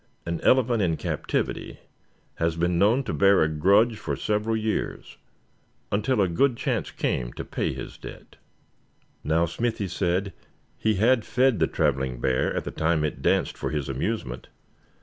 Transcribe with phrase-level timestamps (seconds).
[0.25, 1.77] An elephant in captivity
[2.37, 5.17] has been known to bear a grudge for several years,
[5.91, 8.37] until a good chance came to pay his debt.
[9.23, 10.33] Now Smithy said
[10.75, 14.47] he had fed the traveling bear at the time it danced for his amusement.